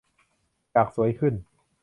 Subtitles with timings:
[0.71, 1.33] อยากสวยขึ้น